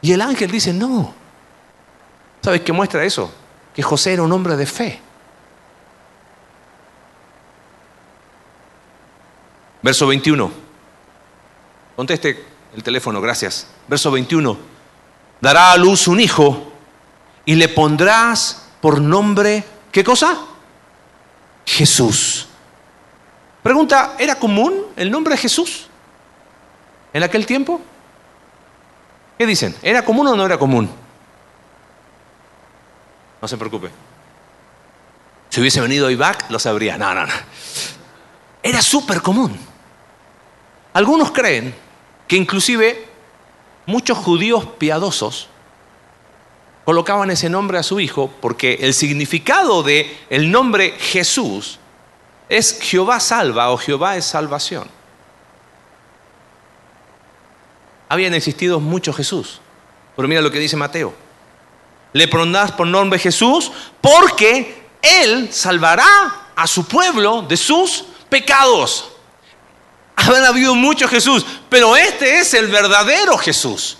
[0.00, 1.14] Y el ángel dice, no.
[2.40, 3.32] ¿Sabes qué muestra eso?
[3.72, 5.00] Que José era un hombre de fe.
[9.82, 10.50] Verso 21.
[11.94, 12.44] Conteste
[12.74, 13.68] el teléfono, gracias.
[13.86, 14.58] Verso 21.
[15.40, 16.71] Dará a luz un hijo
[17.44, 20.38] y le pondrás por nombre, ¿qué cosa?
[21.64, 22.48] Jesús.
[23.62, 25.86] Pregunta, ¿era común el nombre de Jesús
[27.12, 27.80] en aquel tiempo?
[29.38, 29.74] ¿Qué dicen?
[29.82, 30.90] ¿Era común o no era común?
[33.40, 33.90] No se preocupe.
[35.48, 36.96] Si hubiese venido Ibak, lo sabría.
[36.96, 37.32] No, no, no.
[38.62, 39.58] Era súper común.
[40.92, 41.74] Algunos creen
[42.26, 43.08] que inclusive
[43.86, 45.48] muchos judíos piadosos
[46.84, 51.78] colocaban ese nombre a su hijo porque el significado de el nombre Jesús
[52.48, 54.88] es Jehová salva o Jehová es salvación.
[58.08, 59.60] Habían existido muchos Jesús,
[60.14, 61.14] pero mira lo que dice Mateo.
[62.12, 69.08] Le pondrás por nombre Jesús porque Él salvará a su pueblo de sus pecados.
[70.14, 73.96] Habían habido muchos Jesús, pero este es el verdadero Jesús.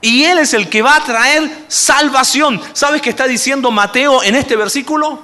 [0.00, 2.60] Y Él es el que va a traer salvación.
[2.72, 5.22] ¿Sabes qué está diciendo Mateo en este versículo?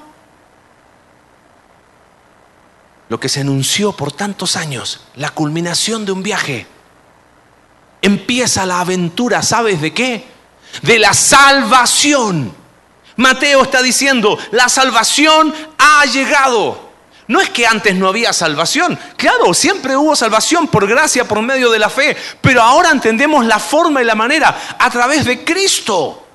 [3.09, 6.67] Lo que se anunció por tantos años, la culminación de un viaje.
[8.01, 10.27] Empieza la aventura, ¿sabes de qué?
[10.83, 12.55] De la salvación.
[13.17, 16.92] Mateo está diciendo, la salvación ha llegado.
[17.29, 18.99] No es que antes no había salvación.
[19.17, 22.17] Claro, siempre hubo salvación por gracia, por medio de la fe.
[22.41, 26.27] Pero ahora entendemos la forma y la manera a través de Cristo.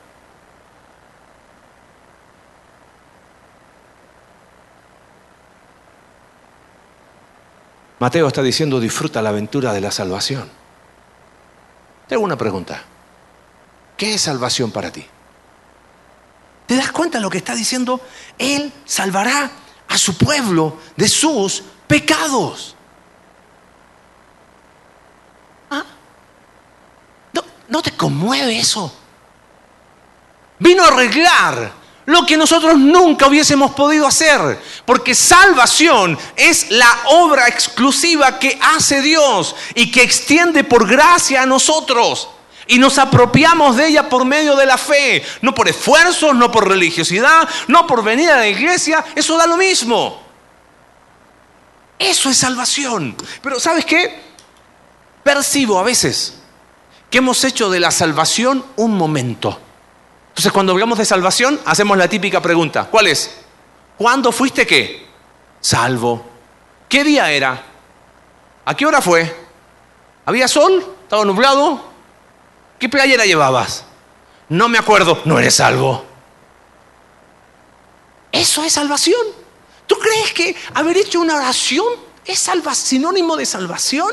[7.99, 10.49] Mateo está diciendo, disfruta la aventura de la salvación.
[12.07, 12.83] Tengo una pregunta.
[13.97, 15.05] ¿Qué es salvación para ti?
[16.67, 17.99] ¿Te das cuenta de lo que está diciendo?
[18.37, 19.49] Él salvará
[19.87, 22.75] a su pueblo de sus pecados.
[25.69, 25.83] ¿Ah?
[27.33, 28.93] ¿No, ¿No te conmueve eso?
[30.59, 31.73] Vino a arreglar
[32.07, 39.01] lo que nosotros nunca hubiésemos podido hacer, porque salvación es la obra exclusiva que hace
[39.01, 42.29] Dios y que extiende por gracia a nosotros.
[42.67, 46.67] Y nos apropiamos de ella por medio de la fe, no por esfuerzos, no por
[46.67, 50.21] religiosidad, no por venir a la iglesia, eso da lo mismo.
[51.97, 53.15] Eso es salvación.
[53.41, 54.21] Pero ¿sabes qué?
[55.23, 56.39] Percibo a veces
[57.09, 59.59] que hemos hecho de la salvación un momento.
[60.29, 62.85] Entonces cuando hablamos de salvación hacemos la típica pregunta.
[62.85, 63.39] ¿Cuál es?
[63.97, 65.07] ¿Cuándo fuiste qué?
[65.59, 66.25] Salvo.
[66.87, 67.63] ¿Qué día era?
[68.65, 69.35] ¿A qué hora fue?
[70.25, 70.85] ¿Había sol?
[71.03, 71.96] ¿Estaba nublado?
[72.79, 73.85] ¿Qué playera llevabas?
[74.49, 76.05] No me acuerdo, no eres salvo.
[78.31, 79.21] Eso es salvación.
[79.87, 81.87] ¿Tú crees que haber hecho una oración
[82.25, 84.11] es sinónimo de salvación?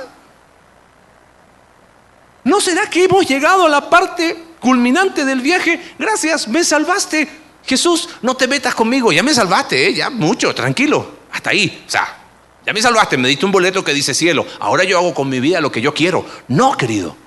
[2.44, 5.94] ¿No será que hemos llegado a la parte culminante del viaje?
[5.98, 7.28] Gracias, me salvaste.
[7.66, 9.94] Jesús, no te metas conmigo, ya me salvaste, ¿eh?
[9.94, 11.82] ya mucho, tranquilo, hasta ahí.
[11.86, 12.18] O sea,
[12.64, 15.40] ya me salvaste, me diste un boleto que dice cielo, ahora yo hago con mi
[15.40, 16.26] vida lo que yo quiero.
[16.48, 17.23] No, querido.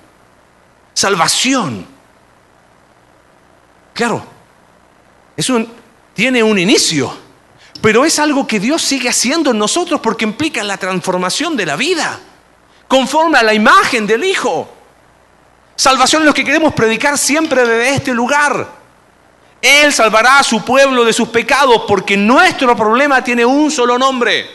[0.98, 1.86] Salvación.
[3.94, 4.20] Claro,
[5.36, 5.46] es
[6.12, 7.16] tiene un inicio,
[7.80, 11.76] pero es algo que Dios sigue haciendo en nosotros porque implica la transformación de la
[11.76, 12.18] vida,
[12.88, 14.68] conforme a la imagen del Hijo.
[15.76, 18.66] Salvación es lo que queremos predicar siempre desde este lugar.
[19.62, 24.50] Él salvará a su pueblo de sus pecados porque nuestro problema tiene un solo nombre.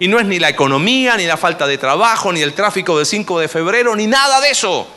[0.00, 3.06] Y no es ni la economía, ni la falta de trabajo, ni el tráfico del
[3.06, 4.95] 5 de febrero, ni nada de eso.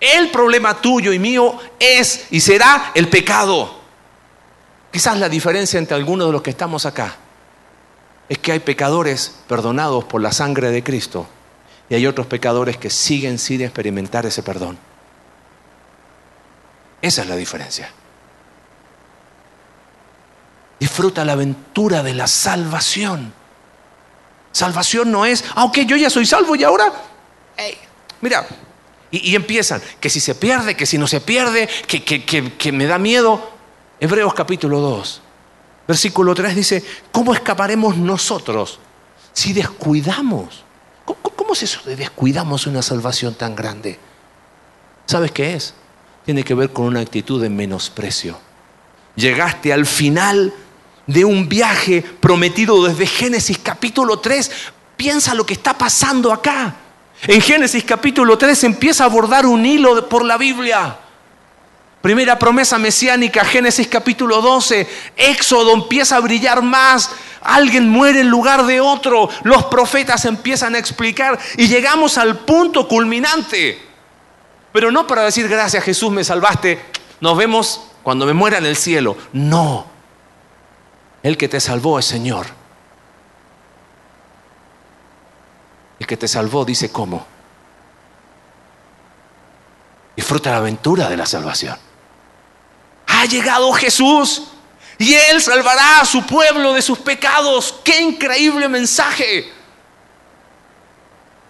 [0.00, 3.80] El problema tuyo y mío es y será el pecado.
[4.90, 7.16] Quizás la diferencia entre algunos de los que estamos acá
[8.28, 11.26] es que hay pecadores perdonados por la sangre de Cristo
[11.88, 14.78] y hay otros pecadores que siguen sin experimentar ese perdón.
[17.02, 17.90] Esa es la diferencia.
[20.78, 23.34] Disfruta la aventura de la salvación.
[24.52, 26.92] Salvación no es, aunque ah, yo ya soy salvo y ahora,
[28.20, 28.46] mira,
[29.10, 32.98] y, empiezan, que si se pierde, que si no se pierde, que, que me da
[32.98, 33.50] miedo.
[34.00, 35.20] Hebreos capítulo 2,
[35.86, 38.78] versículo 3 dice, ¿cómo escaparemos nosotros
[39.34, 40.64] si descuidamos?
[41.04, 43.98] ¿Cómo, es eso de descuidamos una salvación tan grande?
[45.06, 45.74] ¿Sabes qué es?
[46.24, 48.38] Tiene que ver con una actitud de menosprecio.
[49.16, 50.54] Llegaste al final
[51.06, 54.50] de un viaje prometido desde Génesis capítulo 3.
[54.96, 56.76] Piensa lo que está pasando acá.
[57.26, 60.96] En Génesis capítulo 3 empieza a abordar un hilo por la Biblia.
[62.00, 67.10] Primera promesa mesiánica, Génesis capítulo 12, Éxodo empieza a brillar más,
[67.42, 72.88] alguien muere en lugar de otro, los profetas empiezan a explicar y llegamos al punto
[72.88, 73.78] culminante.
[74.72, 76.80] Pero no para decir gracias Jesús me salvaste,
[77.20, 79.18] nos vemos cuando me muera en el cielo.
[79.34, 79.84] No,
[81.22, 82.59] el que te salvó es Señor.
[86.00, 87.24] El que te salvó dice cómo.
[90.16, 91.78] Disfruta la aventura de la salvación
[93.20, 94.44] ha llegado Jesús
[94.98, 97.74] y Él salvará a su pueblo de sus pecados.
[97.84, 99.52] ¡Qué increíble mensaje!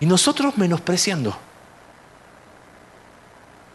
[0.01, 1.37] Y nosotros menospreciando.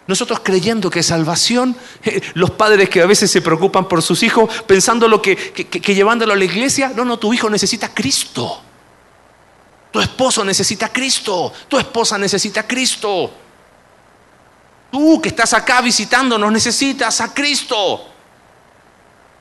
[0.07, 4.63] Nosotros creyendo que salvación, eh, los padres que a veces se preocupan por sus hijos,
[4.63, 8.61] pensando lo que, que llevándolo a la iglesia, no, no, tu hijo necesita Cristo.
[9.95, 11.53] Tu esposo necesita Cristo.
[11.69, 13.31] Tu esposa necesita Cristo.
[14.91, 18.05] Tú que estás acá visitándonos necesitas a Cristo.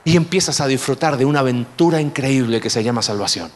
[0.05, 3.51] Y empiezas a disfrutar de una aventura increíble que se llama salvación.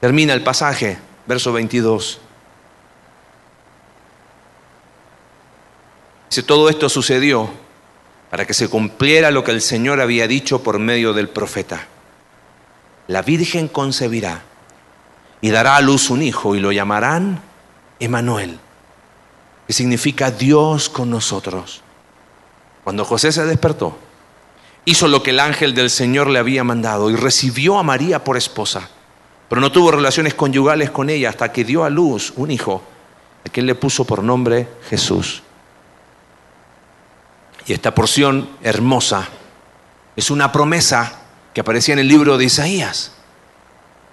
[0.00, 2.18] Termina el pasaje, verso 22.
[6.28, 7.48] Dice, todo esto sucedió
[8.30, 11.86] para que se cumpliera lo que el Señor había dicho por medio del profeta.
[13.08, 14.42] La Virgen concebirá
[15.40, 17.40] y dará a luz un hijo y lo llamarán
[18.00, 18.58] Emanuel,
[19.66, 21.82] que significa Dios con nosotros.
[22.84, 23.96] Cuando José se despertó,
[24.84, 28.36] hizo lo que el ángel del Señor le había mandado y recibió a María por
[28.36, 28.88] esposa,
[29.48, 32.82] pero no tuvo relaciones conyugales con ella hasta que dio a luz un hijo,
[33.44, 35.42] a quien le puso por nombre Jesús.
[37.66, 39.28] Y esta porción hermosa
[40.14, 41.25] es una promesa
[41.56, 43.12] que aparecía en el libro de Isaías.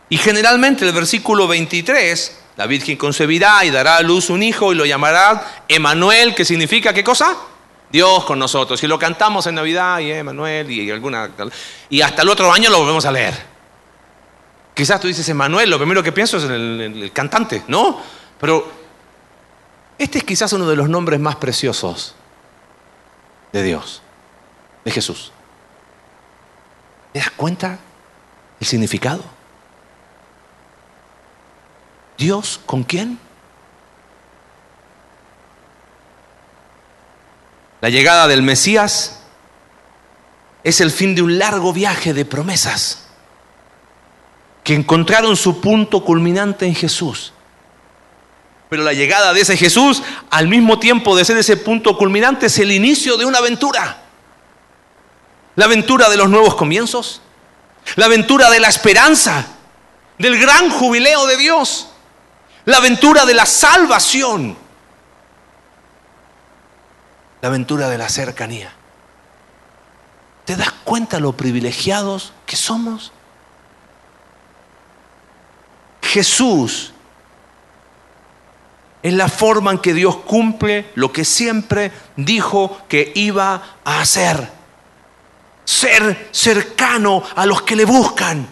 [0.08, 4.78] Y generalmente el versículo 23 la Virgen concebirá y dará a luz un hijo y
[4.78, 7.36] lo llamará Emanuel, que significa qué cosa?
[7.92, 8.82] Dios con nosotros.
[8.82, 11.32] Y lo cantamos en Navidad y Emanuel y alguna
[11.90, 13.34] y hasta el otro año lo volvemos a leer.
[14.74, 18.00] Quizás tú dices Emanuel, lo primero que pienso es en el, cantante, ¿no?
[18.40, 18.72] Pero
[19.98, 22.16] este es quizás uno de los nombres más preciosos
[23.52, 24.02] de Dios,
[24.86, 25.33] de Jesús.
[27.14, 27.80] ¿Te das cuenta
[28.60, 29.24] el significado?
[32.18, 33.20] ¿Dios con quién?
[37.82, 39.20] La llegada del Mesías
[40.64, 43.06] es el fin de un largo viaje de promesas
[44.64, 47.34] que encontraron su punto culminante en Jesús.
[48.70, 50.02] Pero la llegada de ese Jesús,
[50.32, 54.03] al mismo tiempo de ser ese punto culminante, es el inicio de una aventura.
[55.56, 57.22] La aventura de los nuevos comienzos,
[57.96, 59.46] la aventura de la esperanza,
[60.18, 61.88] del gran jubileo de Dios
[62.66, 64.56] la aventura de la salvación,
[67.42, 68.72] la aventura de la cercanía.
[70.46, 73.12] ¿Te das cuenta lo privilegiados que somos?
[76.02, 76.92] Jesús
[79.02, 84.50] Es la forma en que Dios cumple lo que siempre dijo que iba a hacer.
[85.66, 88.48] Ser cercano a los que le buscan.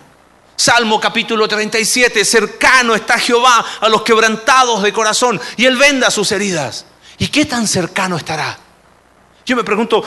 [0.55, 6.31] Salmo capítulo 37, cercano está Jehová a los quebrantados de corazón y él venda sus
[6.31, 6.85] heridas.
[7.17, 8.57] ¿Y qué tan cercano estará?
[9.45, 10.03] Yo me pregunto,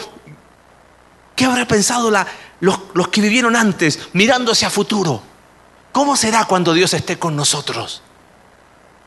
[1.34, 2.12] ¿qué habrá pensado
[2.61, 5.22] los, los que vivieron antes mirando hacia futuro?
[5.90, 8.02] ¿Cómo será cuando Dios esté con nosotros?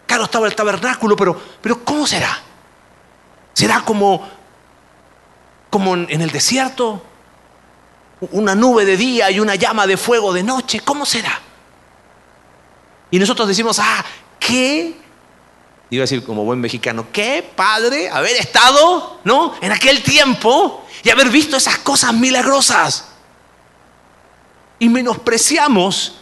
[0.06, 2.42] Claro, estaba el tabernáculo, pero, pero ¿cómo será?
[3.54, 4.28] ¿Será como,
[5.70, 7.02] como en el desierto?
[8.20, 10.80] ¿Una nube de día y una llama de fuego de noche?
[10.80, 11.40] ¿Cómo será?
[13.12, 14.04] Y nosotros decimos, ah,
[14.40, 14.98] qué,
[15.92, 19.54] iba a decir como buen mexicano, qué padre haber estado, ¿no?
[19.62, 23.06] En aquel tiempo y haber visto esas cosas milagrosas.
[24.80, 26.16] Y menospreciamos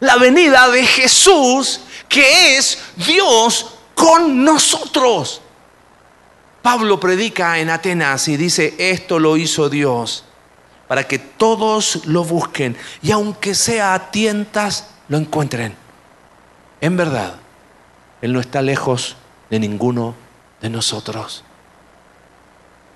[0.00, 5.42] la venida de Jesús que es Dios con nosotros.
[6.62, 10.24] Pablo predica en Atenas y dice, esto lo hizo Dios
[10.94, 15.74] para que todos lo busquen y aunque sea a tientas, lo encuentren.
[16.80, 17.34] En verdad,
[18.22, 19.16] Él no está lejos
[19.50, 20.14] de ninguno
[20.60, 21.42] de nosotros.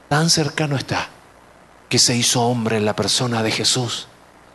[0.08, 1.08] Tan cercano está
[1.88, 4.06] que se hizo hombre en la persona de Jesús.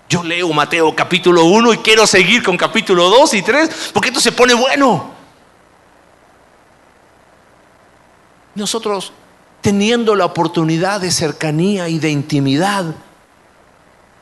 [0.08, 4.22] Yo leo Mateo capítulo 1 y quiero seguir con capítulo 2 y 3 porque esto
[4.22, 5.12] se pone bueno.
[8.56, 9.12] Nosotros,
[9.60, 12.96] teniendo la oportunidad de cercanía y de intimidad,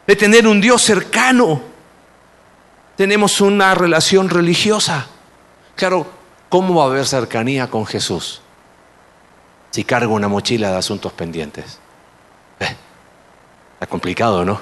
[0.08, 1.62] de tener un Dios cercano,
[2.96, 5.08] tenemos una relación religiosa.
[5.76, 6.08] Claro,
[6.50, 8.42] ¿cómo va a haber cercanía con Jesús
[9.72, 11.80] si cargo una mochila de asuntos pendientes?
[12.60, 12.76] Eh,
[13.74, 14.60] está complicado, ¿no?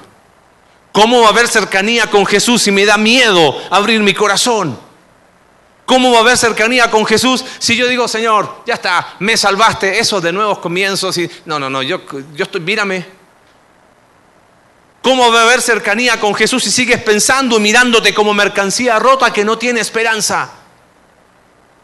[0.92, 4.78] ¿Cómo va a haber cercanía con Jesús si me da miedo abrir mi corazón?
[5.86, 10.00] ¿Cómo va a haber cercanía con Jesús si yo digo, Señor, ya está, me salvaste,
[10.00, 12.02] esos de nuevos comienzos y no, no, no, yo,
[12.36, 13.19] yo estoy, mírame.
[15.02, 19.32] ¿Cómo va a haber cercanía con Jesús si sigues pensando y mirándote como mercancía rota
[19.32, 20.52] que no tiene esperanza?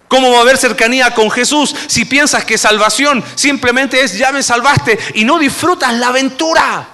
[0.08, 4.44] ¿Cómo va a haber cercanía con Jesús si piensas que salvación simplemente es ya me
[4.44, 6.90] salvaste y no disfrutas la aventura?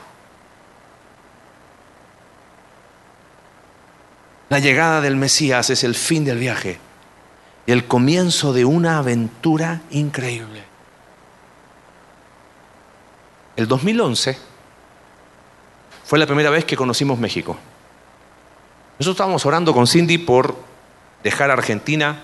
[4.49, 6.79] La llegada del Mesías es el fin del viaje
[7.65, 10.63] y el comienzo de una aventura increíble.
[13.55, 14.50] El 2011
[16.11, 17.55] fue la primera vez que conocimos México.
[18.99, 20.57] Nosotros estábamos orando con Cindy por
[21.23, 22.23] dejar Argentina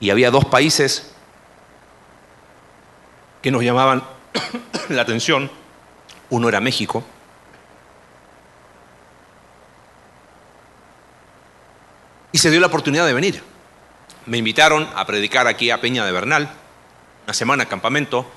[0.00, 1.14] y había dos países
[3.40, 4.02] que nos llamaban
[4.88, 5.52] la atención.
[6.30, 7.04] Uno era México
[12.32, 13.40] Y se dio la oportunidad de venir.
[14.26, 16.50] Me invitaron a predicar aquí a Peña de Bernal,
[17.26, 18.28] una semana campamento,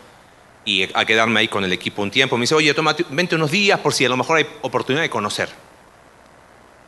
[0.65, 2.37] y a quedarme ahí con el equipo un tiempo.
[2.37, 5.09] Me dice, oye, toma, vente unos días por si a lo mejor hay oportunidad de
[5.09, 5.49] conocer.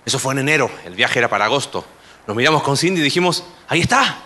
[0.03, 1.85] Eso fue en enero, el viaje era para agosto.
[2.25, 4.17] Nos miramos con Cindy y dijimos, ahí está,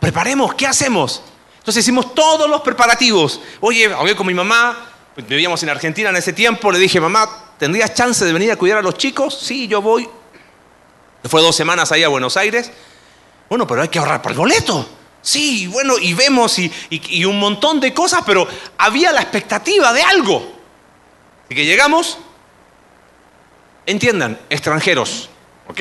[0.00, 1.22] preparemos, ¿qué hacemos?
[1.58, 3.40] Entonces hicimos todos los preparativos.
[3.60, 7.94] Oye, hablé con mi mamá, vivíamos en Argentina en ese tiempo, le dije, mamá, ¿tendrías
[7.94, 9.38] chance de venir a cuidar a los chicos?
[9.38, 10.08] Sí, yo voy.
[11.24, 12.70] Fue dos semanas ahí a Buenos Aires.
[13.48, 14.88] Bueno, pero hay que ahorrar para el boleto.
[15.26, 18.46] Sí, bueno, y vemos y, un montón de cosas, pero
[18.78, 20.52] había la expectativa de algo.
[21.44, 22.16] Así que llegamos,
[23.86, 25.28] entiendan, extranjeros,
[25.66, 25.80] ¿ok?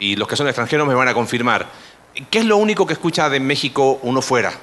[0.00, 1.68] Y los que son extranjeros me van a confirmar.
[2.30, 4.54] ¿Qué es lo único que escucha de México uno fuera?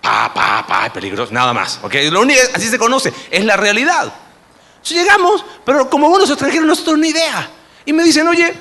[0.00, 1.94] Pa, pa, pa, peligroso, nada más, ¿ok?
[2.10, 4.14] Lo único, así se conoce, es la realidad.
[4.76, 7.50] Entonces llegamos, pero como buenos extranjeros no tenemos ni idea.
[7.84, 8.54] Y me dicen, oye,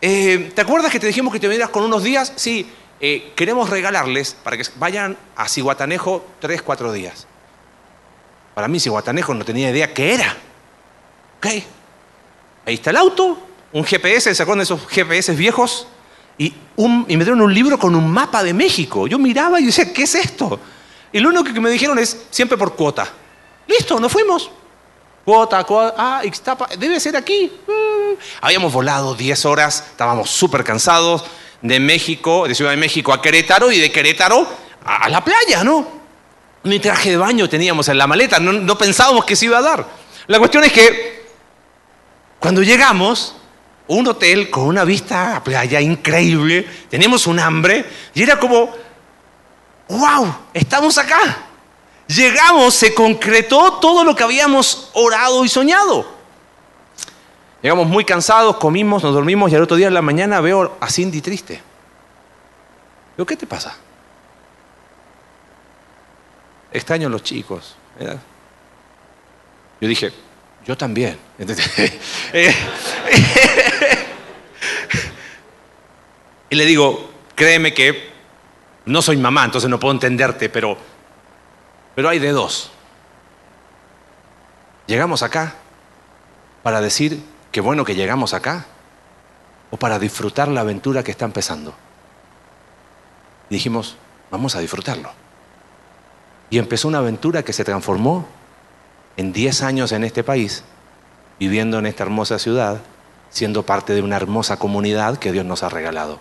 [0.00, 2.32] eh, ¿Te acuerdas que te dijimos que te vinieras con unos días?
[2.36, 2.70] Sí,
[3.00, 7.26] eh, queremos regalarles para que vayan a Cihuatanejo tres, cuatro días.
[8.54, 10.36] Para mí Cihuatanejo no tenía idea qué era.
[11.38, 11.46] Ok.
[12.66, 13.38] Ahí está el auto,
[13.72, 15.86] un GPS, ¿se acuerdan de esos GPS viejos?
[16.36, 19.06] Y, y me dieron un libro con un mapa de México.
[19.06, 20.60] Yo miraba y decía, ¿qué es esto?
[21.12, 23.08] Y lo único que me dijeron es, siempre por cuota.
[23.66, 24.50] Listo, nos fuimos.
[25.24, 26.22] Cuota, cuota, ah,
[26.78, 27.52] debe ser aquí.
[27.66, 28.14] Mm.
[28.40, 31.24] Habíamos volado 10 horas, estábamos súper cansados,
[31.62, 34.46] de México, de Ciudad de México a Querétaro y de Querétaro
[34.84, 35.98] a, la playa, ¿no?
[36.64, 39.62] Ni traje de baño teníamos en la maleta, no, no pensábamos que se iba a
[39.62, 39.86] dar.
[40.26, 41.26] La cuestión es que
[42.38, 43.34] cuando llegamos,
[43.88, 47.84] un hotel con una vista a playa increíble, teníamos un hambre
[48.14, 48.70] y era como,
[49.88, 51.44] wow, estamos acá.
[52.06, 56.17] Llegamos, se concretó todo lo que habíamos orado y soñado.
[57.62, 60.90] Llegamos muy cansados, comimos, nos dormimos y al otro día en la mañana veo a
[60.90, 61.62] Cindy triste.
[63.26, 63.76] ¿qué te pasa?
[66.72, 67.74] extraño a los chicos.
[69.80, 70.12] Yo dije,
[70.66, 71.18] yo también.
[76.50, 78.10] Y le digo, créeme que
[78.86, 80.78] no soy mamá, entonces no puedo entenderte, pero,
[81.94, 82.70] pero hay de dos.
[84.86, 85.56] Llegamos acá
[86.62, 87.22] para decir
[87.52, 88.66] que bueno que llegamos acá
[89.70, 91.74] o para disfrutar la aventura que está empezando.
[93.50, 93.96] Dijimos,
[94.30, 95.10] vamos a disfrutarlo.
[96.50, 98.26] Y empezó una aventura que se transformó
[99.16, 100.64] en 10 años en este país,
[101.38, 102.80] viviendo en esta hermosa ciudad,
[103.30, 106.20] siendo parte de una hermosa comunidad que Dios nos ha regalado.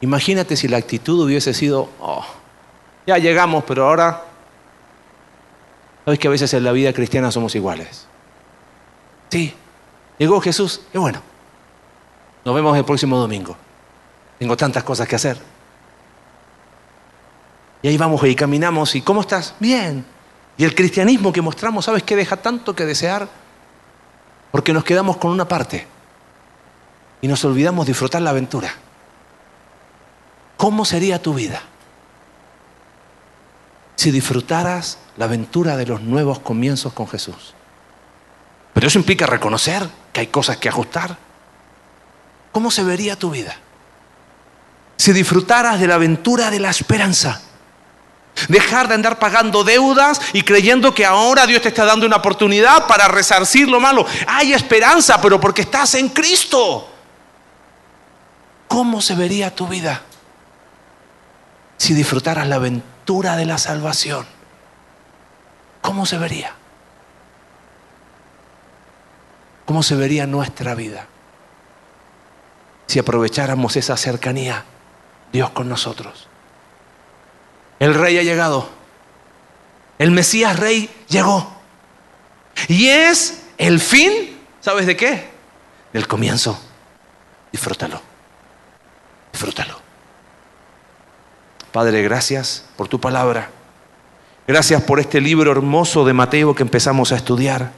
[0.00, 2.24] Imagínate si la actitud hubiese sido, oh,
[3.06, 4.22] ya llegamos, pero ahora,
[6.04, 8.06] sabes que a veces en la vida cristiana somos iguales.
[9.30, 9.54] Sí,
[10.18, 11.20] llegó Jesús, y bueno,
[12.44, 13.56] nos vemos el próximo domingo.
[14.38, 15.38] Tengo tantas cosas que hacer.
[17.82, 19.54] Y ahí vamos y caminamos y ¿cómo estás?
[19.60, 20.04] Bien.
[20.56, 23.28] Y el cristianismo que mostramos, ¿sabes qué deja tanto que desear?
[24.50, 25.86] Porque nos quedamos con una parte
[27.20, 28.72] y nos olvidamos disfrutar la aventura.
[30.56, 31.60] ¿Cómo sería tu vida
[33.96, 37.54] si disfrutaras la aventura de los nuevos comienzos con Jesús?
[38.72, 41.18] Pero eso implica reconocer que hay cosas que ajustar.
[42.52, 43.56] ¿Cómo se vería tu vida?
[44.96, 47.42] Si disfrutaras de la aventura de la esperanza.
[48.48, 52.86] Dejar de andar pagando deudas y creyendo que ahora Dios te está dando una oportunidad
[52.86, 54.06] para resarcir lo malo.
[54.28, 56.88] Hay esperanza, pero porque estás en Cristo.
[58.68, 60.02] ¿Cómo se vería tu vida
[61.76, 64.26] si disfrutaras la aventura de la salvación?
[65.80, 66.54] ¿Cómo se vería?
[69.66, 71.08] ¿Cómo se vería nuestra vida?
[72.86, 74.64] si aprovecháramos esa cercanía,
[75.32, 76.28] Dios con nosotros.
[77.78, 78.68] El rey ha llegado.
[79.98, 81.52] El Mesías rey llegó.
[82.68, 85.28] Y es el fin, ¿sabes de qué?
[85.92, 86.58] Del comienzo.
[87.50, 88.00] Disfrútalo.
[89.32, 89.80] Disfrútalo.
[91.72, 93.50] Padre, gracias por tu palabra.
[94.46, 97.72] Gracias por este libro hermoso de Mateo que empezamos a estudiar.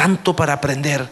[0.00, 1.06] Tanto para aprender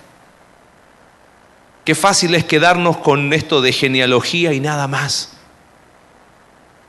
[1.84, 5.32] Qué fácil es quedarnos con esto de genealogía y nada más.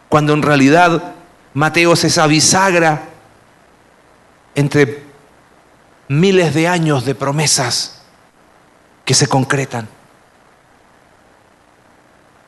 [0.07, 1.13] Cuando en realidad
[1.53, 3.03] Mateo es esa bisagra
[4.55, 5.03] entre
[6.09, 8.01] miles de años de promesas
[9.03, 9.89] que se concretan.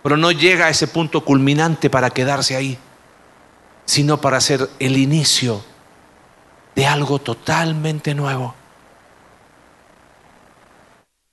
[0.03, 2.77] Pero no llega a ese punto culminante para quedarse ahí,
[3.85, 5.61] sino para ser el inicio
[6.73, 8.61] de algo totalmente nuevo.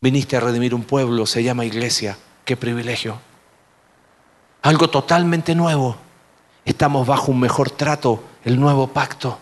[0.00, 2.16] Viniste a redimir un pueblo, se llama iglesia.
[2.44, 3.20] Qué privilegio.
[4.62, 5.96] Algo totalmente nuevo.
[6.64, 9.38] Estamos bajo un mejor trato, el nuevo pacto.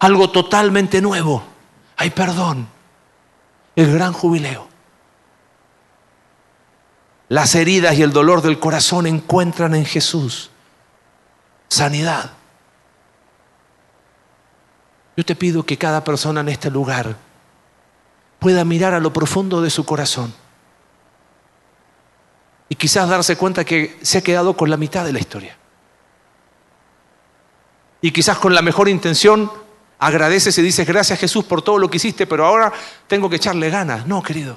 [0.00, 1.42] Algo totalmente nuevo.
[1.96, 2.68] Hay perdón.
[3.76, 4.68] El gran jubileo.
[7.28, 10.50] Las heridas y el dolor del corazón encuentran en Jesús
[11.70, 12.32] sanidad.
[15.16, 17.16] Yo te pido que cada persona en este lugar
[18.40, 20.34] pueda mirar a lo profundo de su corazón
[22.68, 25.56] y quizás darse cuenta que se ha quedado con la mitad de la historia.
[28.00, 29.50] Y quizás con la mejor intención
[29.98, 32.72] agradeces y dices gracias Jesús por todo lo que hiciste, pero ahora
[33.06, 34.06] tengo que echarle ganas.
[34.06, 34.56] No, querido.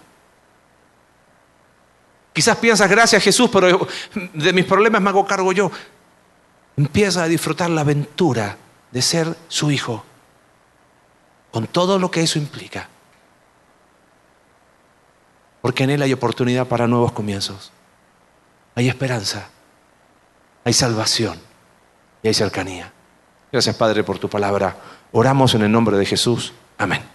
[2.32, 3.88] Quizás piensas gracias Jesús, pero
[4.34, 5.72] de mis problemas me hago cargo yo.
[6.78, 8.58] Empieza a disfrutar la aventura
[8.92, 10.06] de ser su hijo,
[11.52, 12.90] con todo lo que eso implica
[15.64, 17.72] porque en Él hay oportunidad para nuevos comienzos.
[18.76, 19.48] Hay esperanza,
[20.66, 21.40] hay salvación
[22.22, 22.92] y hay cercanía.
[23.50, 24.76] Gracias Padre por tu palabra.
[25.14, 26.52] Oramos en el nombre de Jesús.
[26.78, 27.13] Amén.